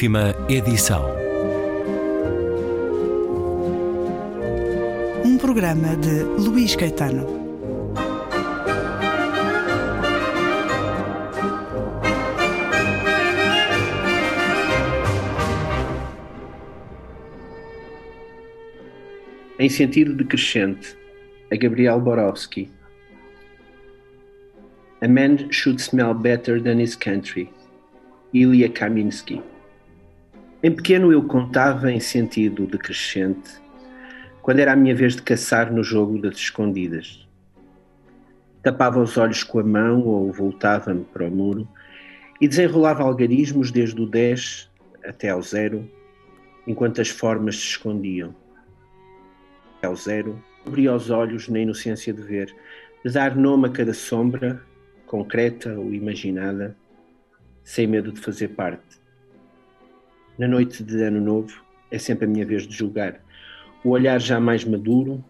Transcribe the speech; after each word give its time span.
Última 0.00 0.34
edição. 0.48 1.04
Um 5.22 5.36
programa 5.36 5.94
de 5.94 6.22
Luís 6.42 6.74
Caetano. 6.74 7.26
Em 19.58 19.68
sentido 19.68 20.14
decrescente, 20.14 20.96
a 21.52 21.56
Gabriel 21.56 22.00
Borowski. 22.00 22.70
A 25.02 25.06
man 25.06 25.52
should 25.52 25.78
smell 25.78 26.14
better 26.14 26.58
than 26.58 26.80
his 26.80 26.96
country. 26.96 27.50
Ilya 28.32 28.70
Kaminsky. 28.70 29.42
Em 30.62 30.70
pequeno 30.70 31.10
eu 31.10 31.22
contava 31.22 31.90
em 31.90 32.00
sentido 32.00 32.66
decrescente, 32.66 33.50
quando 34.42 34.58
era 34.58 34.74
a 34.74 34.76
minha 34.76 34.94
vez 34.94 35.16
de 35.16 35.22
caçar 35.22 35.72
no 35.72 35.82
jogo 35.82 36.20
das 36.20 36.36
escondidas. 36.36 37.26
Tapava 38.62 39.00
os 39.00 39.16
olhos 39.16 39.42
com 39.42 39.58
a 39.58 39.64
mão 39.64 40.02
ou 40.02 40.30
voltava-me 40.30 41.02
para 41.02 41.26
o 41.26 41.30
muro 41.30 41.66
e 42.38 42.46
desenrolava 42.46 43.02
algarismos 43.02 43.70
desde 43.70 43.98
o 44.02 44.06
10 44.06 44.70
até 45.02 45.30
ao 45.30 45.40
zero, 45.40 45.90
enquanto 46.66 47.00
as 47.00 47.08
formas 47.08 47.56
se 47.56 47.62
escondiam. 47.62 48.34
Até 49.78 49.86
ao 49.86 49.96
zero, 49.96 50.44
abria 50.66 50.94
os 50.94 51.08
olhos 51.08 51.48
na 51.48 51.60
inocência 51.60 52.12
de 52.12 52.20
ver, 52.20 52.54
de 53.02 53.10
dar 53.10 53.34
nome 53.34 53.66
a 53.66 53.70
cada 53.70 53.94
sombra, 53.94 54.60
concreta 55.06 55.72
ou 55.78 55.90
imaginada, 55.94 56.76
sem 57.64 57.86
medo 57.86 58.12
de 58.12 58.20
fazer 58.20 58.48
parte. 58.48 58.99
Na 60.40 60.48
noite 60.48 60.82
de 60.82 61.02
Ano 61.02 61.20
Novo 61.20 61.62
é 61.90 61.98
sempre 61.98 62.24
a 62.24 62.26
minha 62.26 62.46
vez 62.46 62.66
de 62.66 62.74
julgar. 62.74 63.20
O 63.84 63.90
olhar 63.90 64.18
já 64.18 64.40
mais 64.40 64.64
maduro, 64.64 65.22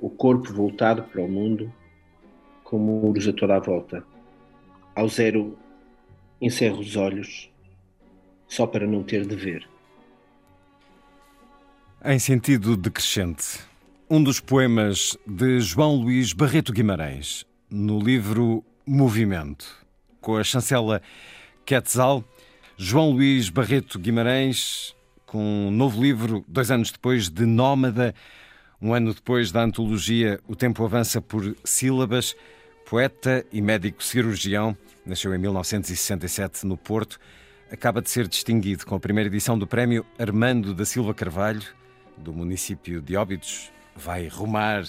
o 0.00 0.08
corpo 0.08 0.50
voltado 0.54 1.02
para 1.02 1.20
o 1.20 1.28
mundo, 1.28 1.70
com 2.62 2.78
muros 2.78 3.28
a 3.28 3.32
toda 3.34 3.56
a 3.56 3.58
volta. 3.58 4.02
Ao 4.94 5.06
zero, 5.06 5.58
encerro 6.40 6.80
os 6.80 6.96
olhos, 6.96 7.52
só 8.48 8.66
para 8.66 8.86
não 8.86 9.02
ter 9.02 9.26
de 9.26 9.36
ver. 9.36 9.68
Em 12.02 12.18
sentido 12.18 12.74
decrescente, 12.74 13.60
um 14.08 14.24
dos 14.24 14.40
poemas 14.40 15.14
de 15.26 15.60
João 15.60 15.94
Luís 15.94 16.32
Barreto 16.32 16.72
Guimarães, 16.72 17.44
no 17.68 17.98
livro 17.98 18.64
Movimento, 18.86 19.86
com 20.22 20.38
a 20.38 20.42
chancela 20.42 21.02
Quetzal, 21.66 22.24
João 22.76 23.12
Luís 23.12 23.50
Barreto 23.50 24.00
Guimarães, 24.00 24.96
com 25.26 25.68
um 25.68 25.70
novo 25.70 26.02
livro, 26.02 26.44
dois 26.48 26.72
anos 26.72 26.90
depois, 26.90 27.28
de 27.30 27.46
Nómada, 27.46 28.12
um 28.82 28.92
ano 28.92 29.14
depois 29.14 29.52
da 29.52 29.62
antologia 29.62 30.40
O 30.48 30.56
Tempo 30.56 30.84
Avança 30.84 31.20
por 31.20 31.56
Sílabas, 31.62 32.34
poeta 32.84 33.46
e 33.52 33.60
médico 33.60 34.02
cirurgião, 34.02 34.76
nasceu 35.06 35.32
em 35.32 35.38
1967 35.38 36.66
no 36.66 36.76
Porto, 36.76 37.20
acaba 37.70 38.02
de 38.02 38.10
ser 38.10 38.26
distinguido 38.26 38.84
com 38.84 38.96
a 38.96 39.00
primeira 39.00 39.28
edição 39.28 39.56
do 39.56 39.68
prémio 39.68 40.04
Armando 40.18 40.74
da 40.74 40.84
Silva 40.84 41.14
Carvalho, 41.14 41.62
do 42.16 42.32
município 42.32 43.00
de 43.00 43.16
Óbidos, 43.16 43.70
vai 43.94 44.26
rumar 44.26 44.82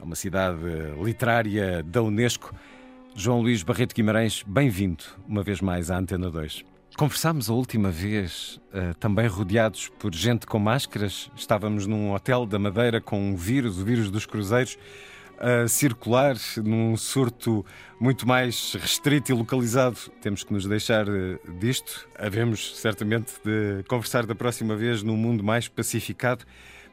a 0.00 0.02
uma 0.02 0.16
cidade 0.16 0.62
literária 0.98 1.82
da 1.82 2.02
Unesco. 2.02 2.54
João 3.14 3.42
Luís 3.42 3.62
Barreto 3.62 3.94
Guimarães, 3.94 4.42
bem-vindo 4.46 5.04
uma 5.28 5.42
vez 5.42 5.60
mais 5.60 5.90
à 5.90 5.98
Antena 5.98 6.30
2. 6.30 6.71
Conversámos 6.96 7.48
a 7.48 7.54
última 7.54 7.90
vez 7.90 8.60
uh, 8.68 8.94
também 9.00 9.26
rodeados 9.26 9.88
por 9.98 10.14
gente 10.14 10.46
com 10.46 10.58
máscaras. 10.58 11.30
Estávamos 11.34 11.86
num 11.86 12.12
hotel 12.12 12.44
da 12.44 12.58
Madeira 12.58 13.00
com 13.00 13.18
um 13.18 13.34
vírus, 13.34 13.78
o 13.78 13.84
vírus 13.84 14.10
dos 14.10 14.26
cruzeiros, 14.26 14.78
a 15.38 15.66
circular 15.66 16.36
num 16.62 16.94
surto 16.96 17.64
muito 17.98 18.28
mais 18.28 18.74
restrito 18.74 19.32
e 19.32 19.34
localizado. 19.34 19.96
Temos 20.20 20.44
que 20.44 20.52
nos 20.52 20.66
deixar 20.66 21.08
uh, 21.08 21.40
disto. 21.58 22.06
Havemos 22.16 22.78
certamente 22.78 23.32
de 23.42 23.82
conversar 23.88 24.26
da 24.26 24.34
próxima 24.34 24.76
vez 24.76 25.02
num 25.02 25.16
mundo 25.16 25.42
mais 25.42 25.68
pacificado. 25.68 26.44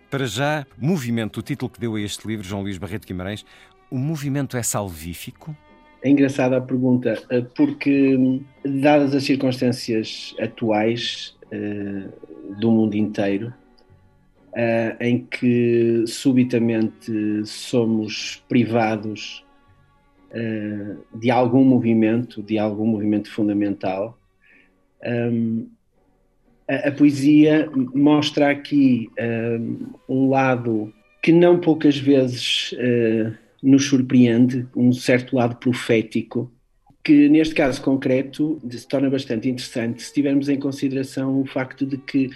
Para 0.10 0.26
já, 0.26 0.66
movimento, 0.78 1.42
o 1.42 1.44
título 1.44 1.70
que 1.70 1.80
deu 1.80 1.96
a 1.96 2.02
este 2.02 2.26
livro, 2.26 2.48
João 2.48 2.64
Luís 2.64 2.78
Barreto 2.78 3.06
Guimarães, 3.06 3.46
o 3.92 3.98
movimento 3.98 4.56
é 4.56 4.64
salvífico? 4.64 5.56
É 6.02 6.10
engraçada 6.10 6.58
a 6.58 6.62
pergunta, 6.62 7.22
eh, 7.30 7.42
porque, 7.56 8.18
dadas 8.64 9.14
as 9.14 9.24
circunstâncias 9.24 10.34
atuais 10.40 11.36
uh, 11.52 12.56
do 12.58 12.72
mundo 12.72 12.96
inteiro, 12.96 13.54
uh, 14.54 15.04
em 15.04 15.26
que 15.26 16.06
subitamente 16.08 17.46
somos 17.46 18.42
privados 18.48 19.46
de 21.16 21.32
algum 21.32 21.64
movimento, 21.64 22.44
de 22.44 22.60
algum 22.60 22.86
movimento 22.86 23.32
fundamental, 23.32 24.16
um, 25.04 25.68
a, 26.70 26.90
a, 26.90 26.92
poesia 26.92 27.68
mostra 27.96 28.52
aqui 28.52 29.10
um 30.08 30.30
lado 30.30 30.94
que 31.24 31.32
não 31.32 31.60
poucas 31.60 31.98
vezes 31.98 32.76
nos 33.62 33.86
surpreende, 33.86 34.66
um 34.76 34.92
certo 34.92 35.36
lado 35.36 35.56
profético, 35.56 36.52
que 37.04 37.30
neste 37.30 37.56
caso 37.56 37.82
concreto 37.82 38.62
se 38.70 38.88
torna 38.88 39.10
bastante 39.10 39.50
interessante 39.50 40.04
se 40.04 40.14
tivermos 40.14 40.50
em 40.50 40.60
consideração 40.60 41.42
o 41.42 41.46
facto 41.46 41.86
de 41.86 41.98
que 41.98 42.30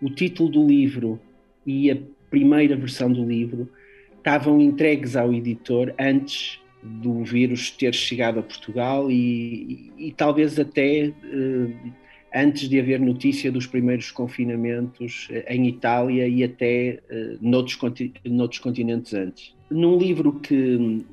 o 0.00 0.08
título 0.08 0.48
do 0.48 0.66
livro 0.66 1.20
e 1.66 1.90
a 1.90 1.96
primeira 2.30 2.76
versão 2.76 3.12
do 3.12 3.24
livro 3.24 3.68
estavam 4.16 4.60
entregues 4.60 5.16
ao 5.16 5.32
editor 5.32 5.92
antes 5.98 6.60
do 6.82 7.24
vírus 7.24 7.70
ter 7.70 7.94
chegado 7.94 8.40
a 8.40 8.42
Portugal 8.42 9.10
e, 9.10 9.92
e, 9.96 10.08
e 10.08 10.12
talvez 10.12 10.58
até 10.58 11.08
uh, 11.08 11.92
antes 12.34 12.68
de 12.68 12.78
haver 12.78 13.00
notícia 13.00 13.50
dos 13.50 13.66
primeiros 13.66 14.10
confinamentos 14.10 15.28
eh, 15.30 15.54
em 15.54 15.68
Itália 15.68 16.26
e 16.26 16.42
até 16.42 17.00
uh, 17.08 17.38
noutros, 17.40 17.78
noutros 18.24 18.58
continentes 18.58 19.14
antes. 19.14 19.53
Num 19.74 19.98
livro 19.98 20.38
que 20.38 21.04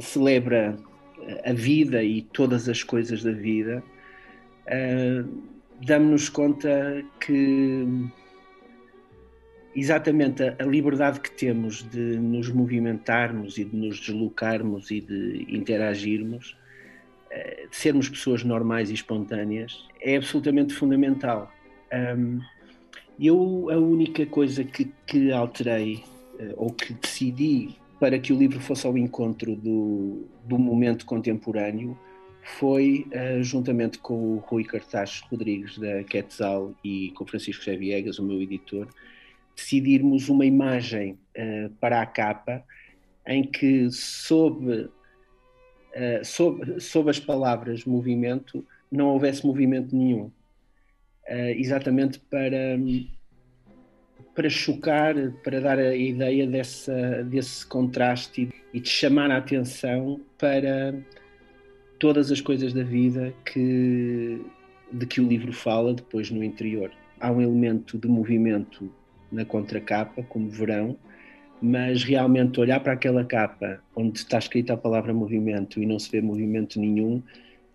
celebra 0.00 0.76
a 1.44 1.52
vida 1.52 2.02
e 2.02 2.22
todas 2.22 2.68
as 2.68 2.82
coisas 2.82 3.22
da 3.22 3.30
vida, 3.30 3.80
uh, 4.66 5.42
damos-nos 5.86 6.28
conta 6.28 7.04
que 7.20 7.86
exatamente 9.76 10.42
a, 10.42 10.56
a, 10.58 10.64
liberdade 10.64 11.20
que 11.20 11.30
temos 11.30 11.88
de 11.88 12.18
nos 12.18 12.48
movimentarmos 12.48 13.56
e 13.56 13.64
de 13.64 13.76
nos 13.76 14.00
deslocarmos 14.00 14.90
e 14.90 15.00
de 15.00 15.46
interagirmos, 15.48 16.56
uh, 17.30 17.70
de 17.70 17.76
sermos 17.76 18.08
pessoas 18.08 18.42
normais 18.42 18.90
e 18.90 18.94
espontâneas, 18.94 19.86
é 20.00 20.16
absolutamente 20.16 20.74
fundamental. 20.74 21.52
Um, 21.92 22.40
eu, 23.16 23.68
a 23.70 23.76
única 23.76 24.26
coisa 24.26 24.64
que, 24.64 24.90
que 25.06 25.30
alterei 25.30 26.02
ou 26.56 26.70
que 26.72 26.92
decidi 26.94 27.76
para 27.98 28.18
que 28.18 28.32
o 28.32 28.38
livro 28.38 28.58
fosse 28.60 28.86
ao 28.86 28.96
encontro 28.96 29.54
do, 29.54 30.26
do 30.44 30.58
momento 30.58 31.04
contemporâneo 31.04 31.96
foi, 32.42 33.06
uh, 33.12 33.42
juntamente 33.42 33.98
com 33.98 34.14
o 34.14 34.36
Rui 34.38 34.64
Cartaz 34.64 35.20
Rodrigues 35.30 35.78
da 35.78 36.02
Quetzal 36.04 36.74
e 36.82 37.10
com 37.12 37.26
Francisco 37.26 37.62
José 37.62 37.76
Viegas, 37.76 38.18
o 38.18 38.24
meu 38.24 38.40
editor, 38.40 38.88
decidirmos 39.54 40.28
uma 40.28 40.46
imagem 40.46 41.18
uh, 41.36 41.70
para 41.78 42.00
a 42.00 42.06
capa 42.06 42.64
em 43.26 43.44
que, 43.44 43.90
sob, 43.90 44.72
uh, 44.74 46.24
sob, 46.24 46.80
sob 46.80 47.10
as 47.10 47.20
palavras 47.20 47.84
movimento, 47.84 48.64
não 48.90 49.08
houvesse 49.08 49.46
movimento 49.46 49.94
nenhum. 49.94 50.32
exatamente 51.56 52.18
para 52.18 52.76
para 54.40 54.48
chocar, 54.48 55.14
para 55.44 55.60
dar 55.60 55.78
a 55.78 55.94
ideia 55.94 56.46
dessa, 56.46 57.22
desse 57.24 57.66
contraste 57.66 58.48
e 58.72 58.80
de 58.80 58.88
chamar 58.88 59.30
a 59.30 59.36
atenção 59.36 60.18
para 60.38 60.94
todas 61.98 62.32
as 62.32 62.40
coisas 62.40 62.72
da 62.72 62.82
vida 62.82 63.34
que, 63.44 64.40
de 64.90 65.04
que 65.04 65.20
o 65.20 65.28
livro 65.28 65.52
fala 65.52 65.92
depois 65.92 66.30
no 66.30 66.42
interior. 66.42 66.90
Há 67.20 67.30
um 67.30 67.42
elemento 67.42 67.98
de 67.98 68.08
movimento 68.08 68.90
na 69.30 69.44
contracapa, 69.44 70.22
como 70.22 70.48
verão, 70.48 70.96
mas 71.60 72.02
realmente 72.02 72.58
olhar 72.58 72.80
para 72.80 72.94
aquela 72.94 73.26
capa 73.26 73.78
onde 73.94 74.20
está 74.20 74.38
escrita 74.38 74.72
a 74.72 74.76
palavra 74.78 75.12
movimento 75.12 75.82
e 75.82 75.84
não 75.84 75.98
se 75.98 76.10
vê 76.10 76.22
movimento 76.22 76.80
nenhum, 76.80 77.22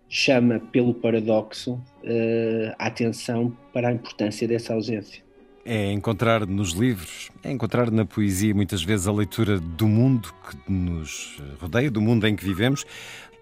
chama 0.08 0.58
pelo 0.58 0.92
paradoxo 0.92 1.74
uh, 1.74 2.74
a 2.76 2.88
atenção 2.88 3.56
para 3.72 3.90
a 3.90 3.92
importância 3.92 4.48
dessa 4.48 4.74
ausência 4.74 5.25
é 5.66 5.90
encontrar 5.92 6.46
nos 6.46 6.70
livros, 6.70 7.28
é 7.42 7.50
encontrar 7.50 7.90
na 7.90 8.04
poesia 8.04 8.54
muitas 8.54 8.84
vezes 8.84 9.08
a 9.08 9.12
leitura 9.12 9.58
do 9.58 9.88
mundo 9.88 10.32
que 10.48 10.70
nos 10.70 11.42
rodeia, 11.60 11.90
do 11.90 12.00
mundo 12.00 12.24
em 12.26 12.36
que 12.36 12.44
vivemos. 12.44 12.86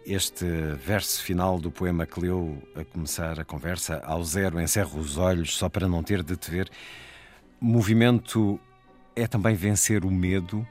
este 0.07 0.45
verso 0.85 1.23
final 1.23 1.59
do 1.59 1.71
poema 1.71 2.07
que 2.07 2.21
leu 2.21 2.59
a 2.75 2.85
começar 2.85 3.41
a 3.41 3.45
conversa, 3.45 4.03
ao 4.05 4.23
zero 4.23 4.61
encerro 4.61 4.99
os 4.99 5.17
olhos 5.17 5.57
só 5.57 5.69
para 5.69 5.89
não 5.89 6.03
ter 6.03 6.23
de 6.23 6.37
te 6.37 6.51
ver. 6.51 6.71
Movimento 7.61 8.59
é 9.17 9.27
também 9.27 9.55
vencer 9.55 10.05
o 10.05 10.11
medo. 10.11 10.67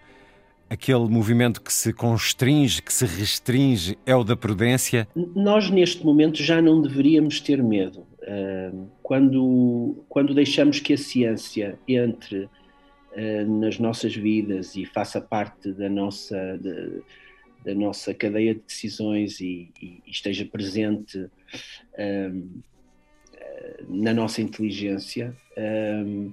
Aquele 0.69 1.07
movimento 1.07 1.61
que 1.61 1.71
se 1.71 1.93
constringe, 1.93 2.81
que 2.81 2.91
se 2.91 3.05
restringe, 3.05 3.97
é 4.05 4.15
o 4.15 4.23
da 4.23 4.35
prudência? 4.35 5.07
Nós, 5.15 5.69
neste 5.69 6.03
momento, 6.05 6.41
já 6.41 6.61
não 6.61 6.81
deveríamos 6.81 7.39
ter 7.39 7.61
medo. 7.61 8.05
Quando, 9.01 10.05
quando 10.07 10.33
deixamos 10.33 10.79
que 10.79 10.93
a 10.93 10.97
ciência 10.97 11.77
entre 11.87 12.49
nas 13.47 13.77
nossas 13.77 14.15
vidas 14.15 14.75
e 14.75 14.85
faça 14.85 15.21
parte 15.21 15.71
da 15.71 15.89
nossa, 15.89 16.59
da 17.63 17.73
nossa 17.73 18.13
cadeia 18.13 18.53
de 18.53 18.61
decisões 18.61 19.39
e, 19.39 19.71
e 19.81 20.01
esteja 20.07 20.45
presente 20.45 21.29
um, 21.97 22.61
na 23.87 24.13
nossa 24.13 24.41
inteligência, 24.41 25.35
um, 25.57 26.31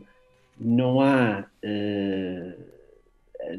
não 0.59 1.01
há 1.01 1.47
uh, 1.65 2.65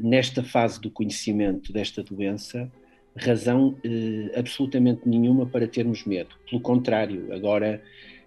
nesta 0.00 0.42
fase 0.42 0.80
do 0.80 0.90
conhecimento 0.90 1.72
desta 1.72 2.02
doença 2.02 2.70
razão 3.16 3.70
uh, 3.84 4.38
absolutamente 4.38 5.08
nenhuma 5.08 5.46
para 5.46 5.66
termos 5.66 6.04
medo. 6.04 6.34
Pelo 6.48 6.60
contrário, 6.60 7.32
agora, 7.32 7.82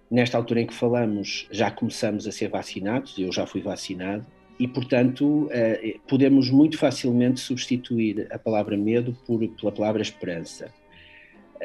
nesta 0.10 0.38
altura 0.38 0.62
em 0.62 0.68
que 0.68 0.74
falamos, 0.74 1.48
já 1.52 1.72
começamos 1.72 2.28
a 2.28 2.32
ser 2.32 2.50
vacinados, 2.50 3.18
eu 3.18 3.32
já 3.32 3.46
fui 3.46 3.62
vacinado, 3.62 4.26
e, 4.60 4.68
portanto, 4.68 5.50
eh, 5.52 5.98
podemos 6.08 6.50
muito 6.50 6.78
facilmente 6.78 7.42
substituir 7.42 8.28
a 8.32 8.40
palavra 8.40 8.78
medo 8.78 9.16
por, 9.26 9.46
pela 9.50 9.72
palavra 9.72 10.02
esperança. 10.02 10.72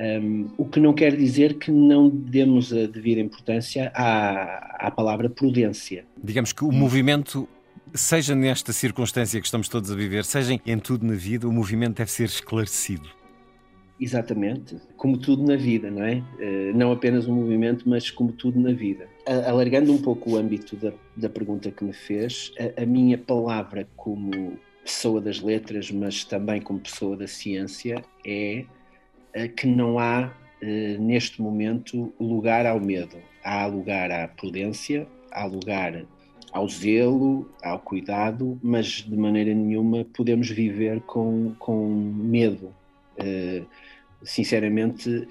Um, 0.00 0.48
o 0.56 0.64
que 0.64 0.80
não 0.80 0.92
quer 0.92 1.16
dizer 1.16 1.54
que 1.54 1.70
não 1.70 2.08
demos 2.08 2.72
a 2.72 2.86
devida 2.86 3.20
importância 3.20 3.92
à, 3.94 4.86
à 4.86 4.90
palavra 4.90 5.28
prudência. 5.28 6.04
Digamos 6.22 6.52
que 6.52 6.64
o 6.64 6.72
movimento, 6.72 7.48
seja 7.92 8.34
nesta 8.34 8.72
circunstância 8.72 9.40
que 9.40 9.46
estamos 9.46 9.68
todos 9.68 9.90
a 9.90 9.94
viver, 9.94 10.24
seja 10.24 10.58
em 10.64 10.78
tudo 10.78 11.04
na 11.04 11.14
vida, 11.14 11.46
o 11.46 11.52
movimento 11.52 11.98
deve 11.98 12.10
ser 12.10 12.24
esclarecido. 12.24 13.19
Exatamente, 14.00 14.78
como 14.96 15.18
tudo 15.18 15.44
na 15.44 15.56
vida, 15.56 15.90
não 15.90 16.02
é? 16.02 16.22
Eh, 16.38 16.72
não 16.74 16.90
apenas 16.90 17.28
um 17.28 17.34
movimento, 17.34 17.86
mas 17.86 18.10
como 18.10 18.32
tudo 18.32 18.58
na 18.58 18.72
vida. 18.72 19.06
Alargando 19.46 19.92
um 19.92 19.98
pouco 19.98 20.30
o 20.30 20.36
âmbito 20.36 20.74
da, 20.74 20.90
da 21.14 21.28
pergunta 21.28 21.70
que 21.70 21.84
me 21.84 21.92
fez, 21.92 22.50
a, 22.58 22.82
a, 22.82 22.86
minha 22.86 23.18
palavra 23.18 23.86
como 23.96 24.58
pessoa 24.82 25.20
das 25.20 25.42
letras, 25.42 25.90
mas 25.90 26.24
também 26.24 26.62
como 26.62 26.80
pessoa 26.80 27.14
da 27.14 27.26
ciência, 27.26 28.02
é 28.24 28.64
eh, 29.34 29.48
que 29.48 29.66
não 29.66 29.98
há, 29.98 30.32
eh, 30.62 30.96
neste 30.98 31.42
momento, 31.42 32.10
lugar 32.18 32.64
ao 32.64 32.80
medo. 32.80 33.18
Há 33.44 33.66
lugar 33.66 34.10
à 34.10 34.26
prudência, 34.26 35.06
há 35.30 35.44
lugar 35.44 36.06
ao 36.52 36.66
zelo, 36.66 37.50
ao 37.62 37.78
cuidado, 37.78 38.58
mas 38.62 39.04
de 39.06 39.14
maneira 39.14 39.52
nenhuma 39.52 40.06
podemos 40.06 40.48
viver 40.48 41.02
com, 41.02 41.54
com 41.58 41.86
medo 41.86 42.79
sinceramente, 44.22 45.26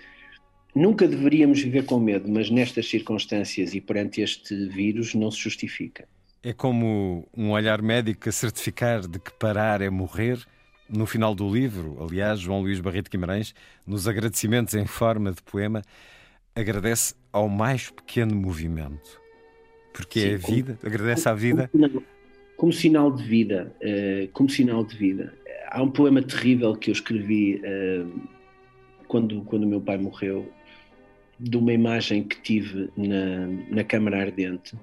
nunca 0.74 1.07
deveríamos 1.07 1.62
viver 1.62 1.86
com 1.86 2.00
medo, 2.00 2.30
mas 2.30 2.50
nestas 2.50 2.89
circunstâncias 2.89 3.74
e 3.74 3.81
perante 3.81 4.21
este 4.21 4.68
vírus 4.68 5.13
não 5.13 5.31
se 5.31 5.39
justifica. 5.39 6.07
É 6.41 6.53
como 6.53 7.27
um 7.36 7.51
olhar 7.51 7.81
médico 7.81 8.30
a 8.30 8.31
certificar 8.31 9.06
de 9.07 9.19
que 9.19 9.31
parar 9.33 9.81
é 9.81 9.89
morrer. 9.89 10.39
No 10.89 11.06
final 11.06 11.36
do 11.36 11.53
livro, 11.53 11.97
aliás, 12.01 12.39
João 12.39 12.62
Luís 12.62 12.80
Barreto 12.80 13.12
Guimarães, 13.12 13.53
nos 13.86 14.07
agradecimentos 14.07 14.74
em 14.74 14.88
forma 14.88 15.31
de 15.31 15.44
poema, 15.44 15.83
agradece 16.56 17.13
ao 17.31 17.47
mais 17.47 17.92
pequeno 17.92 18.35
movimento. 18.35 19.21
Porque 19.94 20.21
Sim, 20.21 20.30
é 20.30 20.33
a 20.33 20.38
vida, 20.38 20.77
como, 20.80 20.94
agradece 20.94 21.30
à 21.30 21.33
vida. 21.33 21.69
Como, 21.71 22.03
como, 22.56 22.74
sinal 22.74 23.12
de 23.12 23.24
vida, 23.24 23.75
como 24.33 24.50
sinal 24.50 24.83
de 24.83 24.95
vida 24.95 25.33
há 25.69 25.81
um 25.81 25.89
poema 25.89 26.21
terrível 26.21 26.75
que 26.75 26.89
eu 26.89 26.94
escrevi 26.94 27.62
uh, 27.63 28.21
quando, 29.07 29.42
quando 29.44 29.63
o 29.63 29.68
meu 29.68 29.81
pai 29.81 29.98
morreu, 29.98 30.51
de 31.39 31.57
uma 31.57 31.71
imagem 31.71 32.24
que 32.24 32.42
tive 32.42 32.89
na, 32.98 33.48
na 33.69 33.83
Câmara 33.83 34.19
Ardente. 34.19 34.75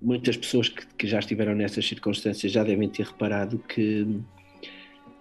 Muitas 0.00 0.36
pessoas 0.36 0.68
que, 0.68 0.84
que 0.98 1.06
já 1.06 1.20
estiveram 1.20 1.54
nessas 1.54 1.86
circunstâncias 1.86 2.50
já 2.50 2.64
devem 2.64 2.88
ter 2.88 3.06
reparado 3.06 3.58
que, 3.58 4.20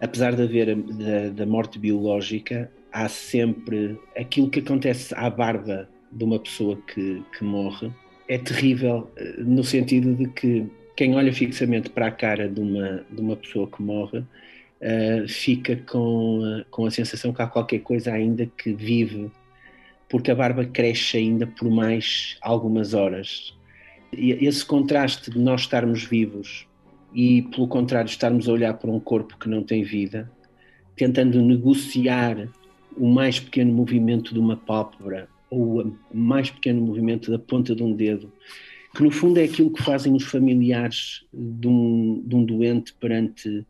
apesar 0.02 0.36
de 0.36 0.42
haver 0.42 0.76
da, 0.76 1.30
da 1.30 1.46
morte 1.46 1.78
biológica, 1.78 2.72
há 2.92 3.08
sempre 3.08 3.98
aquilo 4.18 4.50
que 4.50 4.60
acontece 4.60 5.14
à 5.16 5.30
barba 5.30 5.88
de 6.12 6.24
uma 6.24 6.40
pessoa 6.40 6.78
que, 6.88 7.24
que 7.38 7.44
morre. 7.44 7.92
É 8.28 8.38
terrível 8.38 9.10
eh, 9.16 9.36
no 9.38 9.64
sentido 9.64 10.16
de 10.16 10.28
que 10.30 10.68
quem 10.96 11.16
olha 11.16 11.34
fixamente 11.34 11.90
para 11.90 12.08
a 12.08 12.12
cara 12.12 12.48
de 12.48 12.60
uma, 12.60 13.06
de 13.10 13.22
uma 13.22 13.36
pessoa 13.36 13.68
que 13.68 13.82
morre 13.82 14.20
uh, 14.20 15.28
fica 15.28 15.76
com, 15.76 16.64
com 16.70 16.86
a 16.86 16.92
sensação 16.92 17.34
que 17.34 17.42
há 17.42 17.48
qualquer 17.48 17.80
coisa 17.80 18.12
ainda 18.12 18.46
que 18.46 18.74
vive, 18.74 19.32
porque 20.10 20.32
a 20.32 20.36
barba 20.36 20.66
cresce 20.66 21.18
ainda 21.18 21.48
por 21.48 21.70
mais 21.70 22.38
algumas 22.42 22.94
horas. 22.94 23.54
E 24.12 24.32
esse 24.46 24.66
contraste 24.66 25.32
de 25.32 25.40
nós 25.40 25.62
estarmos 25.62 26.04
vivos 26.04 26.68
e, 27.14 27.44
pelo 27.44 27.68
contrário, 27.68 28.10
estarmos 28.10 28.48
a 28.48 28.52
olhar 28.52 28.74
para 28.74 28.92
um 28.92 29.00
corpo 29.00 29.38
que 29.38 29.48
não 29.48 29.64
tem 29.64 29.84
vida, 29.84 30.30
tentando 30.96 31.42
negociar 31.42 32.50
o 32.98 33.08
mais 33.08 33.40
pequeno 33.40 33.72
movimento 33.72 34.34
de 34.34 34.40
uma 34.40 34.58
pálpebra 34.58 35.30
ou 35.50 35.82
o 35.82 35.98
mais 36.14 36.50
pequeno 36.50 36.82
movimento 36.82 37.32
da 37.32 37.40
ponta 37.40 37.74
de 37.74 37.84
um 37.84 37.94
dedo 37.94 38.32
que 38.94 39.04
no 39.04 39.12
fundo 39.12 39.40
é 39.40 39.44
aquilo 39.44 39.72
que 39.72 39.82
fazem 39.82 40.14
os 40.14 40.24
familiares 40.24 41.26
de 41.34 41.68
um, 41.68 42.22
de 42.26 42.36
um 42.36 42.44
doente 42.44 42.94
perante, 42.94 43.66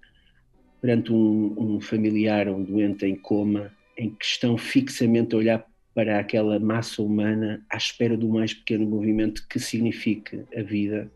perante 0.81 1.12
um, 1.13 1.56
um 1.57 1.81
familiar, 1.81 2.47
um 2.47 2.63
doente 2.63 3.06
em 3.06 3.15
coma, 3.15 3.71
em 3.97 4.09
que 4.09 4.25
estão 4.25 4.57
fixamente 4.57 5.35
a 5.35 5.38
olhar 5.38 5.71
para 5.94 6.19
aquela 6.19 6.59
massa 6.59 7.01
humana 7.01 7.63
à 7.69 7.77
espera 7.77 8.18
do 8.18 8.27
mais 8.29 8.53
pequeno 8.53 8.88
movimento 8.88 9.45
que 9.47 9.59
signifique 9.59 10.44
a 10.56 10.63
vida. 10.63 11.11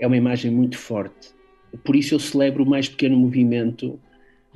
É 0.00 0.06
uma 0.06 0.16
imagem 0.16 0.50
muito 0.50 0.76
forte. 0.76 1.34
Por 1.84 1.94
isso 1.94 2.14
eu 2.14 2.18
celebro 2.18 2.64
o 2.64 2.68
mais 2.68 2.88
pequeno 2.88 3.16
movimento 3.16 4.00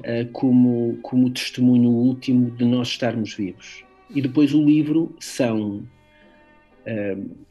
uh, 0.00 0.26
como, 0.32 0.98
como 1.02 1.30
testemunho 1.30 1.90
último 1.90 2.50
de 2.50 2.64
nós 2.64 2.88
estarmos 2.88 3.34
vivos. 3.34 3.84
E 4.10 4.20
depois 4.20 4.54
o 4.54 4.64
livro 4.64 5.14
são 5.20 5.86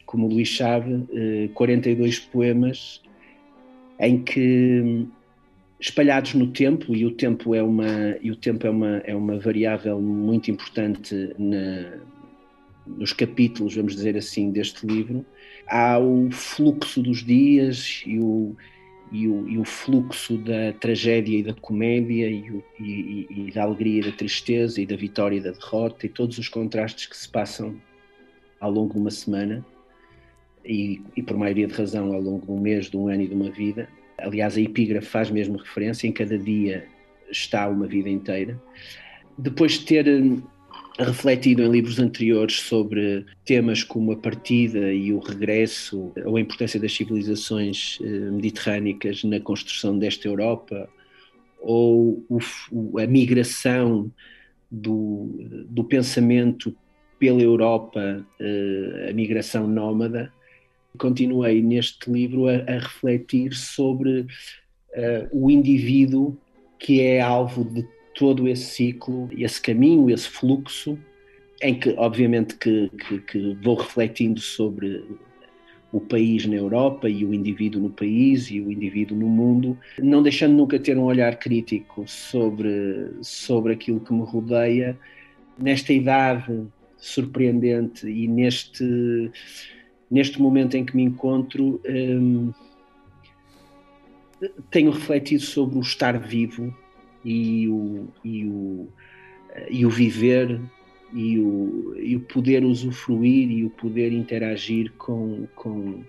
como 0.06 0.26
o 0.26 0.30
Luís 0.30 0.56
sabe, 0.56 1.06
42 1.54 2.16
eh, 2.16 2.30
poemas 2.32 3.02
em 3.98 4.22
que 4.22 5.06
espalhados 5.80 6.34
no 6.34 6.48
tempo 6.48 6.94
e 6.94 7.04
o 7.04 7.10
tempo 7.10 7.54
é 7.54 7.62
uma 7.62 8.16
e 8.20 8.30
o 8.30 8.36
tempo 8.36 8.66
é 8.66 8.70
uma 8.70 8.96
é 9.04 9.14
uma 9.14 9.38
variável 9.38 10.00
muito 10.00 10.50
importante 10.50 11.34
na, 11.38 11.98
nos 12.86 13.12
capítulos, 13.12 13.74
vamos 13.74 13.94
dizer 13.94 14.16
assim, 14.16 14.50
deste 14.50 14.86
livro. 14.86 15.24
Há 15.68 15.98
o 15.98 16.30
fluxo 16.30 17.02
dos 17.02 17.24
dias 17.24 18.02
e 18.06 18.18
o 18.18 18.56
e 19.12 19.28
o, 19.28 19.46
e 19.46 19.58
o 19.58 19.64
fluxo 19.64 20.38
da 20.38 20.72
tragédia 20.80 21.38
e 21.38 21.42
da 21.42 21.52
comédia 21.52 22.30
e, 22.30 22.50
o, 22.50 22.64
e, 22.80 23.26
e 23.28 23.52
da 23.52 23.64
alegria 23.64 24.00
e 24.00 24.04
da 24.10 24.12
tristeza 24.12 24.80
e 24.80 24.86
da 24.86 24.96
vitória 24.96 25.36
e 25.36 25.40
da 25.40 25.50
derrota 25.50 26.06
e 26.06 26.08
todos 26.08 26.38
os 26.38 26.48
contrastes 26.48 27.06
que 27.06 27.16
se 27.16 27.28
passam 27.28 27.76
ao 28.62 28.70
longo 28.70 28.94
de 28.94 29.00
uma 29.00 29.10
semana 29.10 29.66
e, 30.64 31.02
e, 31.16 31.22
por 31.22 31.36
maioria 31.36 31.66
de 31.66 31.74
razão 31.74 32.14
ao 32.14 32.20
longo 32.20 32.46
de 32.46 32.52
um 32.52 32.60
mês, 32.60 32.88
de 32.88 32.96
um 32.96 33.08
ano 33.08 33.22
e 33.22 33.26
de 33.26 33.34
uma 33.34 33.50
vida. 33.50 33.88
Aliás, 34.16 34.56
a 34.56 34.60
epígrafe 34.60 35.08
faz 35.08 35.30
mesmo 35.30 35.58
referência, 35.58 36.06
em 36.06 36.12
cada 36.12 36.38
dia 36.38 36.86
está 37.28 37.68
uma 37.68 37.88
vida 37.88 38.08
inteira. 38.08 38.60
Depois 39.36 39.72
de 39.72 39.86
ter 39.86 40.08
hum, 40.08 40.40
refletido 40.96 41.64
em 41.64 41.70
livros 41.72 41.98
anteriores 41.98 42.60
sobre 42.60 43.26
temas 43.44 43.82
como 43.82 44.12
a 44.12 44.16
partida 44.16 44.92
e 44.92 45.12
o 45.12 45.18
regresso, 45.18 46.12
ou 46.24 46.36
a 46.36 46.40
importância 46.40 46.78
das 46.78 46.92
civilizações 46.92 47.98
hum, 48.00 48.36
mediterrânicas 48.36 49.24
na 49.24 49.40
construção 49.40 49.98
desta 49.98 50.28
Europa, 50.28 50.88
ou 51.60 52.24
o, 52.28 52.98
a 53.00 53.06
migração 53.08 54.08
do, 54.70 55.66
do 55.68 55.82
pensamento 55.82 56.72
pela 57.22 57.40
Europa 57.40 58.26
uh, 58.40 59.08
a 59.08 59.12
migração 59.12 59.68
nómada, 59.68 60.32
continuei 60.98 61.62
neste 61.62 62.10
livro 62.10 62.48
a, 62.48 62.54
a 62.54 62.78
refletir 62.80 63.54
sobre 63.54 64.22
uh, 64.22 65.28
o 65.30 65.48
indivíduo 65.48 66.36
que 66.80 67.00
é 67.00 67.20
alvo 67.20 67.64
de 67.64 67.86
todo 68.16 68.48
esse 68.48 68.64
ciclo, 68.64 69.30
esse 69.38 69.62
caminho, 69.62 70.10
esse 70.10 70.28
fluxo, 70.28 70.98
em 71.62 71.78
que 71.78 71.90
obviamente 71.90 72.56
que, 72.56 72.90
que, 73.06 73.20
que 73.20 73.56
vou 73.62 73.76
refletindo 73.76 74.40
sobre 74.40 75.04
o 75.92 76.00
país 76.00 76.44
na 76.44 76.56
Europa 76.56 77.08
e 77.08 77.24
o 77.24 77.32
indivíduo 77.32 77.82
no 77.82 77.90
país 77.90 78.50
e 78.50 78.60
o 78.60 78.72
indivíduo 78.72 79.16
no 79.16 79.28
mundo, 79.28 79.78
não 79.96 80.24
deixando 80.24 80.56
nunca 80.56 80.76
ter 80.76 80.98
um 80.98 81.04
olhar 81.04 81.38
crítico 81.38 82.02
sobre, 82.04 83.12
sobre 83.22 83.74
aquilo 83.74 84.00
que 84.00 84.12
me 84.12 84.24
rodeia, 84.24 84.98
nesta 85.56 85.92
idade 85.92 86.66
surpreendente 87.02 88.06
e 88.06 88.28
neste, 88.28 89.30
neste 90.08 90.40
momento 90.40 90.76
em 90.76 90.84
que 90.84 90.94
me 90.94 91.02
encontro, 91.02 91.80
hum, 91.84 92.52
tenho 94.70 94.92
refletido 94.92 95.42
sobre 95.42 95.78
o 95.78 95.80
estar 95.80 96.16
vivo 96.16 96.72
e 97.24 97.68
o, 97.68 98.06
e 98.24 98.44
o, 98.44 98.88
e 99.68 99.84
o 99.84 99.90
viver 99.90 100.60
e 101.12 101.40
o, 101.40 101.94
e 101.98 102.16
o 102.16 102.20
poder 102.20 102.64
usufruir 102.64 103.50
e 103.50 103.64
o 103.64 103.70
poder 103.70 104.12
interagir 104.12 104.92
com, 104.96 105.48
com, 105.56 106.04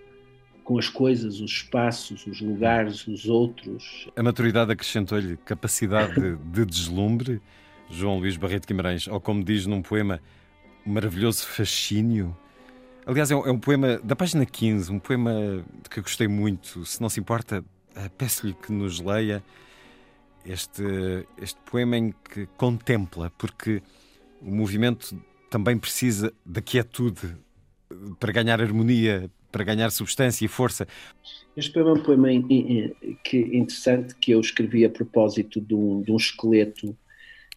com 0.62 0.78
as 0.78 0.88
coisas, 0.88 1.40
os 1.40 1.50
espaços, 1.50 2.24
os 2.24 2.40
lugares, 2.40 3.06
os 3.08 3.26
outros. 3.26 4.08
A 4.14 4.22
maturidade 4.22 4.70
acrescentou-lhe 4.70 5.36
capacidade 5.38 6.14
de, 6.14 6.36
de 6.36 6.64
deslumbre, 6.64 7.42
João 7.90 8.18
Luís 8.20 8.36
Barreto 8.36 8.66
Guimarães, 8.66 9.08
ou 9.08 9.20
como 9.20 9.44
diz 9.44 9.66
num 9.66 9.82
poema, 9.82 10.20
maravilhoso 10.86 11.46
fascínio. 11.46 12.36
Aliás, 13.06 13.30
é 13.30 13.36
um, 13.36 13.46
é 13.46 13.50
um, 13.50 13.58
poema 13.58 13.98
da 14.02 14.16
página 14.16 14.46
15, 14.46 14.90
um 14.90 14.98
poema 14.98 15.64
que 15.90 16.00
gostei 16.00 16.26
muito. 16.28 16.84
Se 16.86 17.00
não 17.00 17.08
se 17.08 17.20
importa, 17.20 17.64
eh, 17.94 18.10
peço-lhe 18.16 18.54
que 18.54 18.72
nos 18.72 19.00
leia 19.00 19.42
este, 20.44 20.82
este 21.40 21.60
poema 21.70 21.96
em 21.96 22.14
que 22.30 22.46
contempla, 22.56 23.30
porque 23.36 23.82
o 24.40 24.50
movimento 24.50 25.18
também 25.50 25.78
precisa 25.78 26.32
da 26.44 26.60
quietude 26.60 27.36
para 28.18 28.32
ganhar 28.32 28.60
harmonia, 28.60 29.30
para 29.52 29.64
ganhar 29.64 29.90
substância 29.90 30.44
e 30.44 30.48
força. 30.48 30.86
Este 31.56 31.72
poema 31.72 31.90
é 31.90 31.92
um 31.92 32.02
poema 32.02 32.32
interessante 32.32 34.14
que 34.16 34.32
eu 34.32 34.40
escrevi 34.40 34.84
a 34.84 34.90
propósito 34.90 35.60
de 35.60 35.74
um, 35.74 36.02
de 36.02 36.10
um 36.10 36.16
esqueleto 36.16 36.96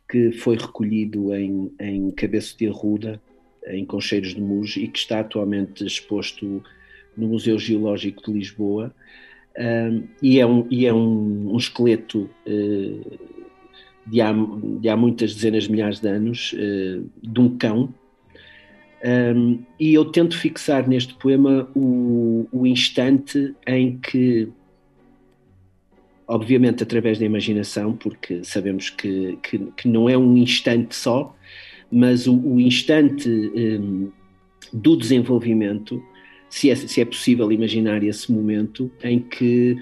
que 0.10 0.32
foi 0.32 0.56
recolhido 0.56 1.34
em, 1.36 1.72
em 1.80 2.12
Cabeço 2.12 2.58
de 2.58 2.68
Arruda, 2.68 3.22
em 3.68 3.86
Concheiros 3.86 4.34
de 4.34 4.42
Muge, 4.42 4.84
e 4.84 4.88
que 4.88 5.00
está 5.00 5.20
atualmente 5.20 5.86
exposto 5.86 6.64
no 7.16 7.28
Museu 7.28 7.58
Geológico 7.60 8.24
de 8.26 8.38
Lisboa. 8.38 8.94
Um, 9.58 10.04
e 10.22 10.40
é 10.40 10.46
um, 10.46 10.68
e 10.70 10.86
é 10.86 10.94
um, 10.94 11.54
um 11.54 11.58
esqueleto 11.58 12.30
uh, 12.46 13.20
de 14.06 14.22
há, 14.22 14.32
de 14.80 14.88
há 14.88 14.96
muitas 14.96 15.34
dezenas 15.34 15.64
de 15.64 15.72
milhares 15.72 16.00
de 16.00 16.08
anos, 16.08 16.54
uh, 16.54 17.10
de 17.22 17.40
um 17.42 17.58
cão. 17.58 17.94
Um, 19.04 19.60
e 19.80 19.94
eu 19.94 20.06
tento 20.06 20.38
fixar 20.38 20.88
neste 20.88 21.14
poema 21.16 21.70
o, 21.76 22.48
o 22.52 22.66
instante 22.66 23.56
em 23.66 23.98
que, 23.98 24.50
obviamente 26.27 26.84
através 26.84 27.17
da 27.17 27.25
imaginação, 27.25 27.93
porque 27.96 28.43
sabemos 28.43 28.89
que, 28.89 29.38
que, 29.41 29.60
que 29.77 29.88
não 29.88 30.10
é 30.10 30.17
um 30.17 30.36
instante 30.36 30.96
só, 30.96 31.36
mas 31.91 32.27
o, 32.27 32.36
o 32.38 32.60
instante 32.60 33.29
um, 33.29 34.12
do 34.74 34.98
desenvolvimento, 34.98 36.03
se 36.50 36.69
é, 36.69 36.75
se 36.75 37.00
é 37.00 37.05
possível 37.05 37.51
imaginar 37.51 38.03
esse 38.03 38.31
momento 38.31 38.91
em 39.01 39.19
que 39.19 39.77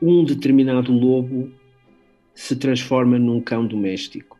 um 0.00 0.24
determinado 0.24 0.90
lobo 0.92 1.52
se 2.34 2.56
transforma 2.56 3.18
num 3.18 3.40
cão 3.40 3.66
doméstico, 3.66 4.38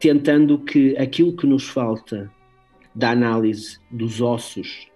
tentando 0.00 0.58
que 0.58 0.96
aquilo 0.96 1.36
que 1.36 1.46
nos 1.46 1.68
falta 1.68 2.30
da 2.92 3.10
análise 3.10 3.78
dos 3.88 4.20
ossos 4.20 4.88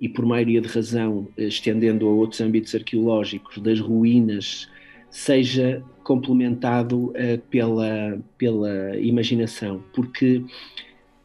e 0.00 0.08
por 0.08 0.24
maioria 0.24 0.60
de 0.60 0.68
razão, 0.68 1.28
eh, 1.36 1.44
estendendo 1.44 2.06
a 2.06 2.10
outros 2.10 2.40
âmbitos 2.40 2.74
arqueológicos, 2.74 3.58
das 3.58 3.78
ruínas, 3.78 4.68
seja 5.10 5.84
complementado 6.04 7.06
uh, 7.10 7.38
pela, 7.50 8.18
pela 8.38 8.96
imaginação, 8.98 9.82
porque 9.92 10.42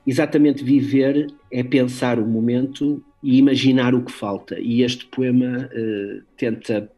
exatamente 0.06 0.64
viver 0.64 1.28
é 1.52 1.64
pensar 1.64 2.20
o 2.20 2.26
momento 2.26 3.04
e 3.24 3.38
imaginar 3.38 3.96
o 3.96 4.04
que 4.04 4.12
falta, 4.12 4.60
e 4.60 4.82
este 4.82 5.06
poema 5.06 5.70
uh, 5.72 6.24
tenta 6.36 6.92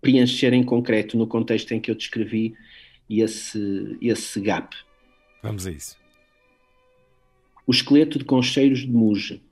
preencher 0.00 0.52
em 0.52 0.62
concreto, 0.62 1.16
no 1.16 1.26
contexto 1.26 1.72
em 1.72 1.80
que 1.80 1.90
eu 1.90 1.94
descrevi, 1.94 2.54
esse, 3.08 3.96
esse 4.00 4.40
gap. 4.40 4.74
Vamos 5.42 5.66
a 5.66 5.70
isso. 5.70 5.96
O 7.66 7.70
esqueleto 7.70 8.18
de 8.18 8.24
concheiros 8.24 8.80
de 8.80 8.90
Muge. 8.90 9.42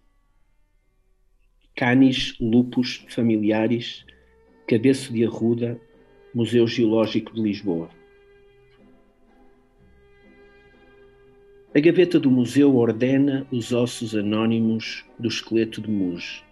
Canis 1.74 2.36
lupus 2.40 3.04
familiares, 3.08 4.04
cabeço 4.66 5.12
de 5.12 5.24
arruda, 5.24 5.80
Museu 6.34 6.66
Geológico 6.66 7.34
de 7.34 7.42
Lisboa. 7.42 7.88
A 11.74 11.80
gaveta 11.80 12.20
do 12.20 12.30
museu 12.30 12.76
ordena 12.76 13.46
os 13.50 13.72
ossos 13.72 14.14
anónimos 14.14 15.06
do 15.18 15.28
esqueleto 15.28 15.80
de 15.80 15.90
Muge. 15.90 16.44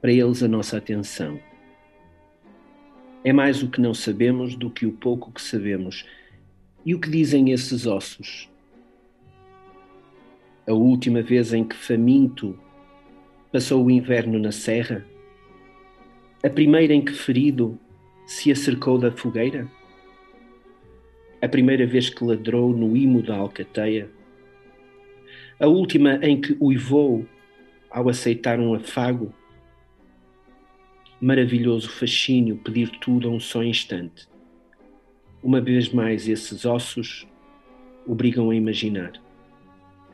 Para 0.00 0.12
eles 0.12 0.42
a 0.42 0.48
nossa 0.48 0.76
atenção 0.76 1.40
é 3.22 3.32
mais 3.32 3.62
o 3.62 3.68
que 3.68 3.80
não 3.80 3.92
sabemos 3.92 4.54
do 4.54 4.70
que 4.70 4.86
o 4.86 4.92
pouco 4.92 5.30
que 5.30 5.42
sabemos. 5.42 6.06
E 6.84 6.94
o 6.94 7.00
que 7.00 7.10
dizem 7.10 7.52
esses 7.52 7.86
ossos? 7.86 8.48
A 10.66 10.72
última 10.72 11.20
vez 11.20 11.52
em 11.52 11.62
que 11.62 11.76
faminto 11.76 12.58
passou 13.52 13.84
o 13.84 13.90
inverno 13.90 14.38
na 14.38 14.52
serra? 14.52 15.04
A 16.42 16.48
primeira 16.48 16.94
em 16.94 17.04
que 17.04 17.12
ferido 17.12 17.78
se 18.26 18.50
acercou 18.50 18.98
da 18.98 19.10
fogueira? 19.10 19.68
A 21.42 21.48
primeira 21.48 21.86
vez 21.86 22.08
que 22.08 22.24
ladrou 22.24 22.74
no 22.74 22.96
imo 22.96 23.22
da 23.22 23.36
alcateia? 23.36 24.10
A 25.58 25.66
última 25.66 26.14
em 26.22 26.40
que 26.40 26.56
uivou 26.60 27.26
ao 27.90 28.08
aceitar 28.08 28.58
um 28.60 28.74
afago? 28.74 29.34
maravilhoso 31.20 31.90
fascínio 31.90 32.56
pedir 32.56 32.88
tudo 32.98 33.28
a 33.28 33.30
um 33.30 33.38
só 33.38 33.62
instante. 33.62 34.26
Uma 35.42 35.60
vez 35.60 35.90
mais, 35.90 36.26
esses 36.26 36.64
ossos 36.64 37.26
obrigam 38.06 38.50
a 38.50 38.54
imaginar. 38.54 39.12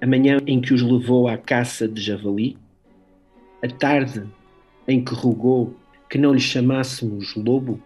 A 0.01 0.07
manhã 0.07 0.39
em 0.47 0.61
que 0.61 0.75
os 0.75 0.83
levou 0.83 1.29
à 1.29 1.39
caça 1.39 1.87
de 1.87 2.03
javali, 2.03 2.59
a 3.63 3.69
tarde 3.69 4.27
em 4.87 5.05
que 5.05 5.15
rogou 5.15 5.75
que 6.09 6.19
não 6.19 6.33
lhe 6.33 6.41
chamássemos 6.41 7.35
lobo. 7.35 7.83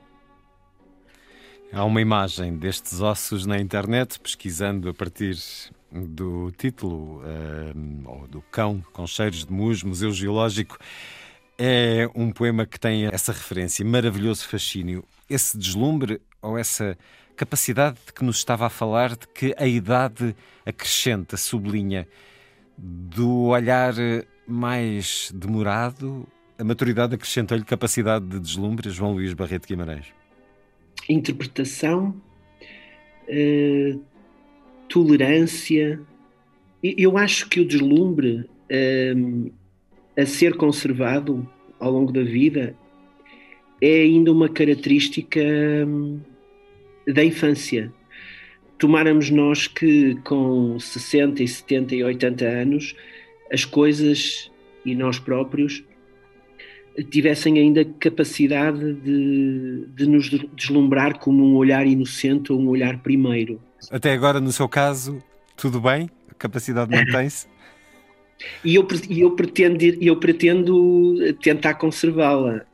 Há 1.72 1.84
uma 1.84 2.00
imagem 2.00 2.56
destes 2.56 3.00
ossos 3.00 3.46
na 3.46 3.58
internet, 3.58 4.18
pesquisando 4.18 4.88
a 4.88 4.94
partir 4.94 5.36
do 5.92 6.50
título, 6.52 7.22
uh, 7.22 8.08
ou 8.08 8.26
do 8.26 8.42
cão 8.42 8.84
com 8.92 9.06
cheiros 9.06 9.44
de 9.44 9.52
mus, 9.52 9.82
Museu 9.82 10.12
Geológico. 10.12 10.76
É 11.56 12.08
um 12.14 12.32
poema 12.32 12.66
que 12.66 12.78
tem 12.78 13.06
essa 13.06 13.32
referência, 13.32 13.84
maravilhoso 13.84 14.48
fascínio, 14.48 15.04
esse 15.28 15.56
deslumbre 15.56 16.20
ou 16.42 16.58
essa 16.58 16.96
capacidade 17.36 17.98
de 18.06 18.12
que 18.12 18.24
nos 18.24 18.38
estava 18.38 18.66
a 18.66 18.70
falar 18.70 19.10
de 19.10 19.26
que 19.28 19.54
a 19.56 19.66
idade 19.66 20.34
acrescenta, 20.66 21.36
sublinha, 21.36 22.06
do 22.76 23.44
olhar 23.44 23.94
mais 24.46 25.32
demorado, 25.34 26.26
a 26.58 26.64
maturidade 26.64 27.14
acrescentou-lhe 27.14 27.64
capacidade 27.64 28.26
de 28.26 28.38
deslumbre, 28.38 28.90
João 28.90 29.12
Luís 29.12 29.32
Barreto 29.32 29.66
Guimarães. 29.66 30.06
Interpretação, 31.08 32.14
eh, 33.26 33.96
tolerância. 34.88 36.00
Eu 36.82 37.16
acho 37.16 37.48
que 37.48 37.60
o 37.60 37.64
deslumbre 37.64 38.48
eh, 38.68 39.14
a 40.16 40.26
ser 40.26 40.56
conservado 40.56 41.48
ao 41.78 41.90
longo 41.90 42.12
da 42.12 42.22
vida 42.22 42.76
é 43.80 44.02
ainda 44.02 44.30
uma 44.30 44.48
característica 44.48 45.40
hum, 45.40 46.20
da 47.06 47.24
infância. 47.24 47.92
Tomáramos 48.78 49.30
nós 49.30 49.66
que 49.66 50.16
com 50.24 50.78
60 50.78 51.42
e 51.42 51.48
70 51.48 51.94
e 51.94 52.04
80 52.04 52.44
anos 52.44 52.94
as 53.52 53.64
coisas 53.64 54.50
e 54.84 54.94
nós 54.94 55.18
próprios 55.18 55.82
tivessem 57.10 57.58
ainda 57.58 57.84
capacidade 57.84 58.94
de, 58.94 59.86
de 59.94 60.06
nos 60.06 60.28
deslumbrar 60.54 61.18
como 61.18 61.44
um 61.44 61.56
olhar 61.56 61.86
inocente 61.86 62.52
ou 62.52 62.60
um 62.60 62.68
olhar 62.68 62.98
primeiro. 62.98 63.60
Até 63.90 64.12
agora, 64.12 64.40
no 64.40 64.52
seu 64.52 64.68
caso, 64.68 65.22
tudo 65.56 65.80
bem? 65.80 66.10
A 66.30 66.34
capacidade 66.34 66.90
mantém-se? 66.90 67.46
E 68.64 68.74
eu, 68.74 68.88
eu, 69.10 69.32
pretendo, 69.32 69.84
eu 69.84 70.16
pretendo 70.16 71.14
tentar 71.42 71.74
conservá-la. 71.74 72.64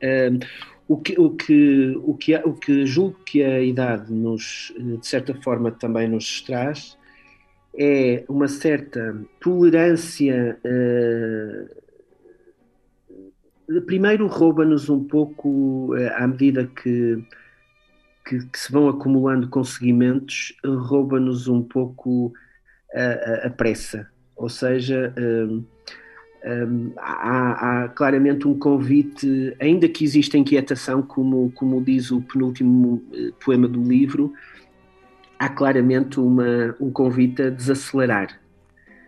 o, 0.87 0.97
que, 0.97 1.21
o, 1.21 1.31
que, 1.31 1.99
o, 2.05 2.15
que, 2.15 2.37
o 2.37 2.53
que 2.53 2.87
julgo 2.87 3.19
que 3.27 3.43
a 3.43 3.61
idade 3.61 4.13
nos, 4.13 4.73
de 4.79 5.05
certa 5.05 5.35
forma, 5.43 5.73
também 5.73 6.07
nos 6.07 6.41
traz 6.41 6.96
é 7.79 8.25
uma 8.29 8.49
certa 8.49 9.17
tolerância 9.41 10.59
uh, 10.65 11.87
primeiro 13.83 14.27
rouba-nos 14.27 14.89
um 14.89 15.03
pouco, 15.03 15.95
eh, 15.97 16.15
à 16.17 16.27
medida 16.27 16.67
que, 16.67 17.23
que, 18.25 18.47
que, 18.47 18.59
se 18.59 18.71
vão 18.71 18.89
acumulando 18.89 19.49
conseguimentos, 19.49 20.55
rouba-nos 20.65 21.49
um 21.49 21.63
pouco 21.63 22.33
a, 22.95 23.01
a, 23.01 23.47
a, 23.47 23.51
pressa. 23.51 24.09
Ou 24.37 24.49
seja, 24.49 25.13
um, 25.19 26.93
há, 26.97 27.85
há, 27.85 27.89
claramente 27.89 28.47
um 28.47 28.57
convite, 28.57 29.57
ainda 29.59 29.89
que 29.89 30.05
exista 30.05 30.39
inquietação, 30.39 31.03
como, 31.03 31.51
como 31.53 31.83
diz 31.83 32.11
o 32.11 32.21
penúltimo 32.21 33.03
eh, 33.13 33.33
poema 33.45 33.67
do 33.67 33.83
livro, 33.83 34.33
há 35.39 35.49
claramente 35.49 36.19
uma, 36.19 36.75
um 36.81 36.91
convite 36.91 37.43
a 37.43 37.51
desacelerar. 37.51 38.41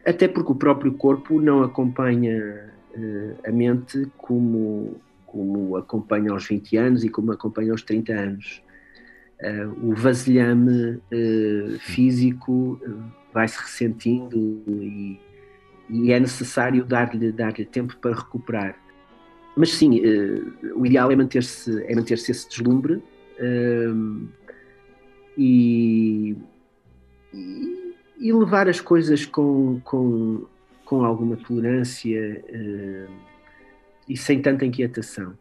Até 0.05 0.29
porque 0.29 0.53
o 0.53 0.55
próprio 0.55 0.93
corpo 0.93 1.41
não 1.41 1.63
acompanha 1.63 2.71
uh, 2.97 3.37
a 3.47 3.53
mente 3.53 4.07
como, 4.17 4.97
como 5.27 5.77
acompanha 5.77 6.33
aos 6.33 6.47
20 6.47 6.77
anos 6.77 7.05
e 7.05 7.09
como 7.09 7.33
acompanha 7.33 7.73
aos 7.73 7.83
30 7.83 8.13
anos. 8.13 8.63
Uh, 9.41 9.91
o 9.91 9.95
vasilhame 9.95 10.95
uh, 11.13 11.79
físico 11.81 12.81
vai-se 13.33 13.59
ressentindo 13.59 14.37
e, 14.67 15.21
e, 15.89 16.13
é 16.13 16.19
necessário 16.19 16.85
dar-lhe 16.85 17.31
dar 17.31 17.53
tempo 17.53 17.97
para 17.99 18.15
recuperar. 18.15 18.77
Mas 19.57 19.71
sim, 19.75 20.01
o 20.77 20.87
ideal 20.87 21.11
é 21.11 21.17
manter-se 21.17 21.83
é 21.85 21.95
manter 21.95 22.15
esse 22.15 22.49
deslumbre 22.49 23.03
e, 25.39 26.37
e, 27.33 27.95
e, 28.19 28.33
levar 28.33 28.69
as 28.69 28.81
coisas 28.81 29.25
com, 29.25 29.81
com, 29.85 30.45
com 30.85 31.05
alguma 31.05 31.37
tolerância 31.37 32.45
uh, 32.49 33.13
e 34.09 34.17
sem 34.17 34.43
tanta 34.43 34.67
inquietação. 34.67 35.39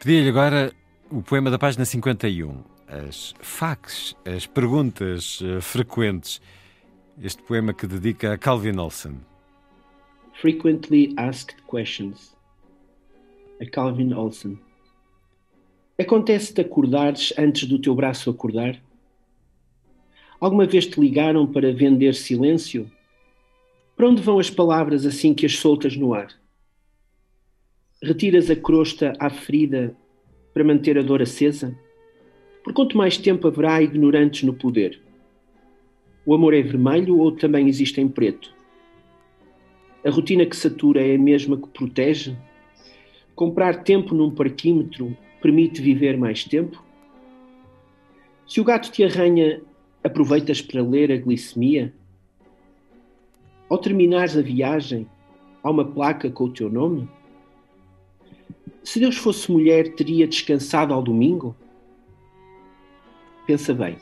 Pedi-lhe 0.00 0.28
agora 0.28 0.72
o 1.10 1.22
poema 1.22 1.48
da 1.48 1.58
página 1.58 1.84
51, 1.84 2.62
as 2.88 3.34
facs, 3.40 4.16
as 4.24 4.46
perguntas 4.46 5.40
uh, 5.40 5.60
frequentes. 5.60 6.40
Este 7.20 7.42
poema 7.42 7.72
que 7.72 7.86
dedica 7.86 8.32
a 8.32 8.38
Calvin 8.38 8.78
Olson. 8.78 9.16
Frequently 10.40 11.14
Asked 11.16 11.56
Questions. 11.68 12.36
A 13.60 13.66
Calvin 13.66 14.12
Olson. 14.12 14.56
Acontece-te 16.00 16.60
acordares 16.60 17.34
antes 17.36 17.66
do 17.66 17.76
teu 17.80 17.92
braço 17.92 18.30
acordar? 18.30 18.80
Alguma 20.40 20.66
vez 20.66 20.86
te 20.86 21.00
ligaram 21.00 21.44
para 21.46 21.72
vender 21.72 22.14
silêncio? 22.14 22.88
Para 23.96 24.08
onde 24.08 24.22
vão 24.22 24.38
as 24.38 24.48
palavras 24.48 25.04
assim 25.04 25.34
que 25.34 25.44
as 25.44 25.56
soltas 25.56 25.96
no 25.96 26.14
ar? 26.14 26.28
Retiras 28.00 28.48
a 28.48 28.54
crosta 28.54 29.12
à 29.18 29.28
ferida 29.28 29.96
para 30.54 30.62
manter 30.62 30.96
a 30.96 31.02
dor 31.02 31.20
acesa? 31.20 31.76
Por 32.62 32.72
quanto 32.72 32.96
mais 32.96 33.18
tempo 33.18 33.48
haverá 33.48 33.82
ignorantes 33.82 34.44
no 34.44 34.54
poder? 34.54 35.02
O 36.24 36.32
amor 36.32 36.54
é 36.54 36.62
vermelho 36.62 37.18
ou 37.18 37.32
também 37.32 37.66
existe 37.66 38.00
em 38.00 38.08
preto? 38.08 38.54
A 40.04 40.10
rotina 40.10 40.46
que 40.46 40.56
satura 40.56 41.04
é 41.04 41.16
a 41.16 41.18
mesma 41.18 41.56
que 41.56 41.68
protege? 41.68 42.36
Comprar 43.34 43.82
tempo 43.82 44.14
num 44.14 44.30
parquímetro 44.30 45.16
permite 45.42 45.82
viver 45.82 46.16
mais 46.16 46.44
tempo? 46.44 46.80
Se 48.46 48.60
o 48.60 48.64
gato 48.64 48.92
te 48.92 49.02
arranha 49.02 49.60
Aproveitas 50.02 50.62
para 50.62 50.82
ler 50.82 51.10
a 51.10 51.16
glicemia? 51.16 51.92
Ao 53.68 53.76
terminares 53.78 54.36
a 54.36 54.42
viagem, 54.42 55.06
há 55.62 55.70
uma 55.70 55.84
placa 55.84 56.30
com 56.30 56.44
o 56.44 56.52
teu 56.52 56.70
nome? 56.70 57.08
Se 58.82 58.98
Deus 58.98 59.16
fosse 59.16 59.50
mulher, 59.50 59.94
teria 59.94 60.26
descansado 60.26 60.94
ao 60.94 61.02
domingo? 61.02 61.54
Pensa 63.46 63.74
bem. 63.74 63.98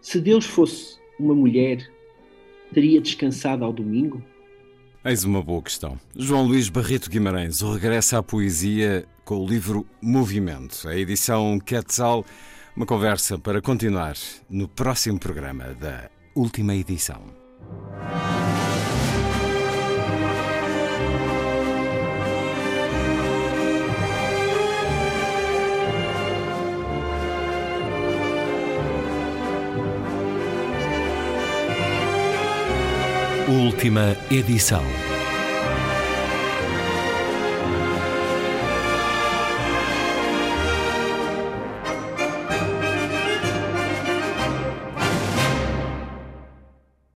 Se 0.00 0.20
Deus 0.20 0.44
fosse 0.44 0.98
uma 1.18 1.34
mulher, 1.34 1.88
teria 2.74 3.00
descansado 3.00 3.64
ao 3.64 3.72
domingo? 3.72 4.22
Eis 5.04 5.24
uma 5.24 5.42
boa 5.42 5.62
questão. 5.62 5.98
João 6.14 6.46
Luís 6.46 6.68
Barreto 6.68 7.08
Guimarães 7.08 7.60
regressa 7.60 8.18
à 8.18 8.22
poesia 8.22 9.04
com 9.24 9.38
o 9.38 9.46
livro 9.46 9.86
Movimento, 10.00 10.86
a 10.86 10.96
edição 10.96 11.58
Quetzal 11.58 12.24
uma 12.74 12.86
conversa 12.86 13.38
para 13.38 13.60
continuar 13.60 14.14
no 14.48 14.66
próximo 14.66 15.18
programa 15.18 15.74
da 15.74 16.10
última 16.34 16.74
edição. 16.74 17.22
Última 33.48 34.16
edição. 34.30 35.11